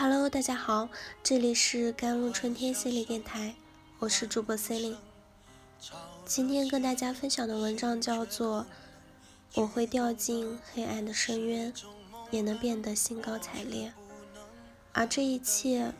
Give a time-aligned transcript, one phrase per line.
[0.00, 0.88] Hello，大家好，
[1.24, 3.56] 这里是甘露春天心理电台，
[3.98, 4.96] 我是主播 Celine。
[6.24, 8.64] 今天跟大家分享的文章叫做
[9.60, 11.74] 《我会掉进黑暗的深渊，
[12.30, 13.88] 也能变得兴高采烈》，
[14.92, 15.92] 而这一切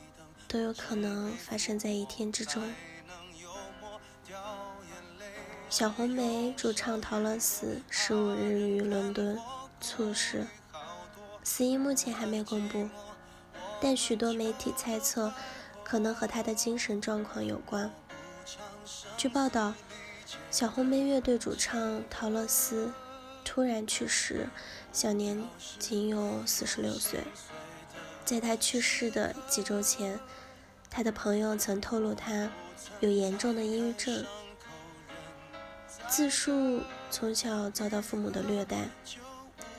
[0.46, 2.62] 都有可能发生在一天之中。
[5.68, 9.36] 小红莓主唱陶乐斯十五日于伦敦
[9.80, 10.46] 猝逝，
[11.42, 12.88] 死因目前还没公布，
[13.80, 15.32] 但许多媒体猜测
[15.84, 17.90] 可能和他的精神状况有关。
[19.16, 19.74] 据报道，
[20.50, 22.92] 小红莓乐队主唱陶乐斯
[23.44, 24.48] 突然去世，
[24.92, 25.44] 享年
[25.78, 27.20] 仅有四十六岁。
[28.24, 30.18] 在他去世的几周前，
[30.90, 32.50] 他的朋友曾透露他
[33.00, 34.24] 有严重的抑郁症。
[36.08, 38.88] 自述从小遭到父母的虐待，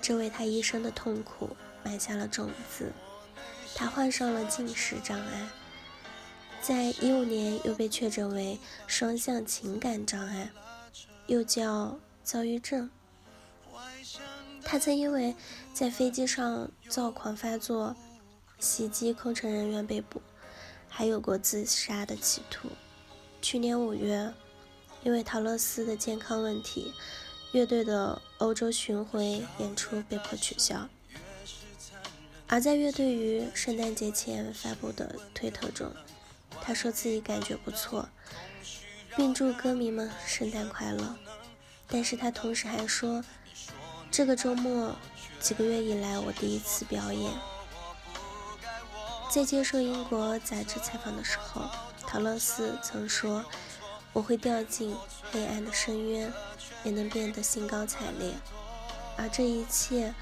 [0.02, 2.92] 这为他一生的痛苦埋下了种子。
[3.76, 5.48] 他患上了进食障碍，
[6.62, 10.52] 在一五年又被确诊为双向情感障碍，
[11.28, 12.90] 又叫躁郁症。
[14.64, 15.36] 他曾因为
[15.74, 17.96] 在飞机上躁狂发作，
[18.60, 20.22] 袭击空乘人员被捕，
[20.88, 22.70] 还有过自杀的企图。
[23.42, 24.34] 去年五月。
[25.02, 26.94] 因为陶乐斯的健康问题，
[27.54, 30.90] 乐队的欧洲巡回演出被迫取消。
[32.50, 35.92] 而在乐队于圣诞节前发布的推特中，
[36.62, 38.10] 他说自己感觉不错，
[39.16, 41.16] 并祝歌迷们圣诞快乐。
[41.88, 43.24] 但是他同时还说，
[44.12, 44.96] 这个周末
[45.40, 47.32] 几个月以来我第一次表演。
[49.32, 51.70] 在接受英国杂志采访的时候，
[52.08, 53.46] 陶乐斯曾说。
[54.12, 54.96] 我会掉进
[55.32, 56.34] 黑暗的深渊，
[56.84, 58.34] 也能变得兴高采烈，
[59.16, 60.16] 而这一切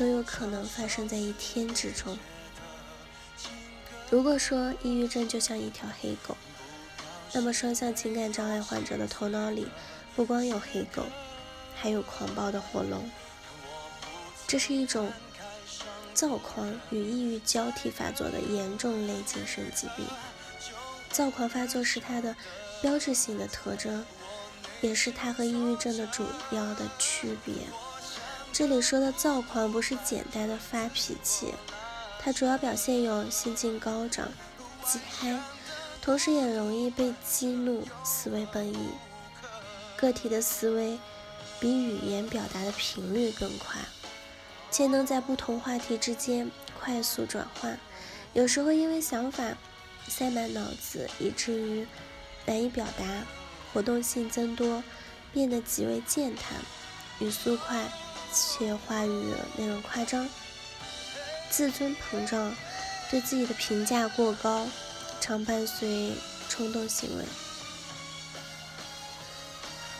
[0.00, 2.18] 都有可能发生在一天之中。
[4.08, 6.34] 如果说抑郁症就像一条黑狗，
[7.34, 9.68] 那么双向情感障碍患者的头脑里
[10.16, 11.04] 不光有黑狗，
[11.76, 13.10] 还有狂暴的火龙。
[14.46, 15.12] 这是一种
[16.14, 20.06] 躁狂与抑郁交替发作的严重类精神疾病。
[21.10, 22.34] 躁狂发作是它的。
[22.82, 24.06] 标志性的特征，
[24.80, 27.52] 也是它和抑郁症的主要的区别。
[28.60, 31.54] 这里说的躁狂不是简单的发脾气，
[32.18, 34.28] 它主要表现有心境高涨、
[34.84, 35.40] 激嗨，
[36.02, 38.90] 同时也容易被激怒、思维奔逸。
[39.96, 40.98] 个体的思维
[41.58, 43.80] 比语言表达的频率更快，
[44.70, 47.80] 且能在不同话题之间快速转换，
[48.34, 49.56] 有时会因为想法
[50.06, 51.86] 塞满脑子，以至于。
[52.44, 53.04] 难以表达，
[53.72, 54.84] 活动性增多，
[55.32, 56.58] 变得极为健谈，
[57.20, 57.86] 语速快，
[58.32, 60.28] 且话语内容夸张，
[61.50, 62.54] 自尊膨胀，
[63.10, 64.66] 对自己的评价过高，
[65.20, 66.12] 常伴随
[66.48, 67.24] 冲动行为，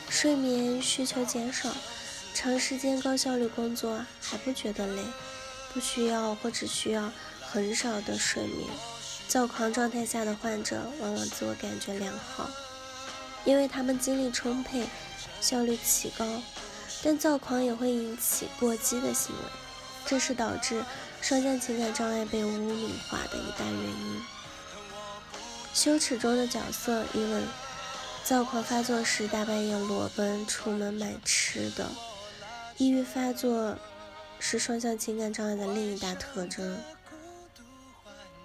[0.09, 1.69] 睡眠需求减少，
[2.35, 5.03] 长时间高效率工作还不觉得累，
[5.73, 8.69] 不需要或只需要很少的睡眠。
[9.29, 12.51] 躁狂状态下的患者往往自我感觉良好，
[13.45, 14.87] 因为他们精力充沛，
[15.41, 16.25] 效率奇高。
[17.03, 19.43] 但躁狂也会引起过激的行为，
[20.06, 20.84] 这是导致
[21.21, 24.22] 双向情感障碍被污名化的一大原因。
[25.72, 27.43] 羞耻中的角色伊文，
[28.25, 31.87] 躁狂发作时大半夜裸奔出门买吃的。
[32.77, 33.77] 抑郁发作
[34.38, 36.78] 是双向情感障碍的另一大特征。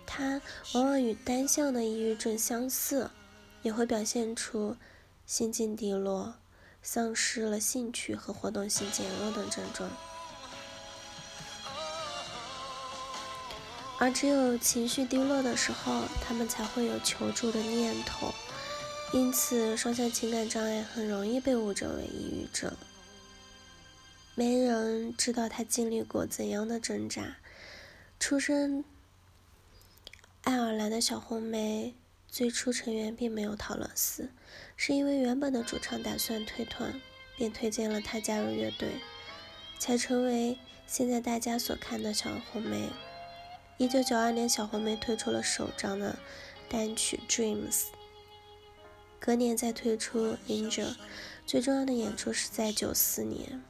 [0.06, 0.42] 它
[0.74, 3.10] 往往与单向的抑郁症相似，
[3.64, 4.78] 也会表现出
[5.26, 6.36] 心境低落、
[6.86, 9.90] 丧失了兴趣和活动性减弱等症状。
[13.98, 18.32] 而只有情绪低落的时候，他们才会有求助的念头。
[19.12, 22.72] 因此，双向情感障碍很容易被误诊为抑郁症。
[24.36, 27.38] 没人知道他经历过怎样的挣扎。
[28.20, 28.86] 出生。
[30.44, 31.96] 爱尔兰的小红莓
[32.36, 34.28] 最初成员并没有讨论死，
[34.76, 37.00] 是因为原本的主唱打算退团，
[37.38, 38.90] 便推荐了他加入乐队，
[39.80, 42.90] 才成为现在大家所看的小红莓。
[43.78, 46.20] 一九九二年，小红莓推出了首张的
[46.68, 47.72] 单曲《Dreams》，
[49.18, 50.88] 隔年再推出《Angel》。
[51.46, 53.64] 最重要的演出是在九四年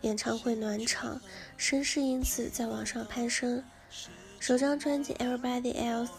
[0.00, 1.20] 演唱会暖场，
[1.56, 3.62] 声势因此在网上攀升。
[4.40, 6.10] 首张专辑《Everybody Else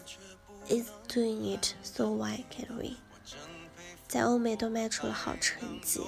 [0.68, 2.82] Is Doing It So Why Can't We》
[4.08, 6.00] 在欧美都卖出了好成绩，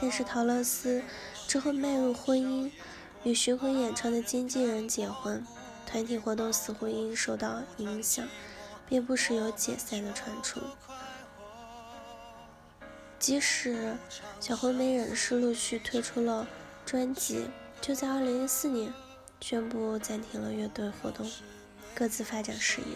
[0.00, 1.02] 但是陶乐斯
[1.46, 2.72] 之后迈入婚姻，
[3.22, 5.46] 与巡回演唱的经纪人结婚，
[5.86, 8.26] 团体活动似乎因受到影响，
[8.88, 10.60] 并不时有解散的传出。
[13.20, 13.96] 即使
[14.40, 16.48] 小灰莓人士陆续推出了
[16.84, 17.46] 专辑，
[17.80, 18.92] 就在2014年
[19.40, 21.30] 宣布暂停了乐队活动，
[21.94, 22.86] 各自发展事业。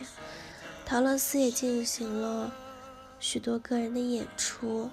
[0.93, 2.53] 陶乐斯也进行了
[3.19, 4.91] 许多个人的演出。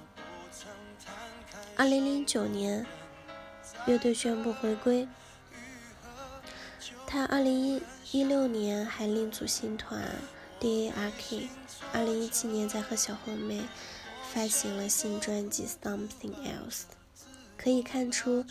[1.76, 2.86] 2009年，
[3.86, 5.06] 乐队宣布回归。
[7.06, 10.02] 他2016年还另组新团
[10.62, 13.62] D.A.R.K.，2017 年在和小红莓。
[14.34, 16.84] 发行了新专辑《Something Else》，
[17.58, 18.46] 可以看出，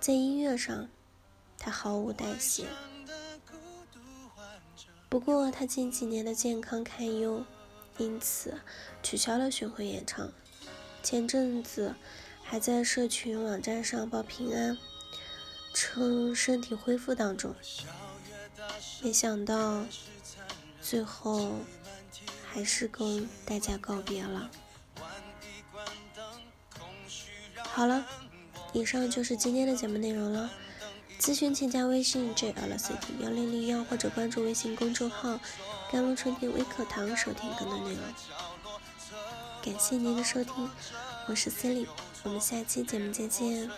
[0.00, 0.88] 在音乐上，
[1.56, 2.64] 他毫无代谢。
[5.10, 7.44] 不过，他近几年的健康堪忧，
[7.98, 8.60] 因此
[9.02, 10.30] 取消了巡回演唱。
[11.02, 11.96] 前阵子
[12.44, 14.78] 还在社群网站上报平安，
[15.74, 17.52] 称身体恢复当中。
[19.02, 19.84] 没想到，
[20.80, 21.56] 最后
[22.48, 24.48] 还是跟大家告别了。
[27.56, 28.06] 好了，
[28.72, 30.48] 以上就是今天的节目内容了。
[31.20, 35.38] 咨询请加微信 j l c t 幺零零幺或者关注微信公众号
[35.92, 38.02] “甘露春天微课堂”收听更多内容。
[39.62, 40.70] 感谢您的收听，
[41.26, 41.86] 我是 Celine，
[42.22, 43.70] 我们下期节目再见。